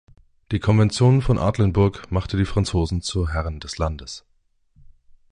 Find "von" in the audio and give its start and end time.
1.21-1.37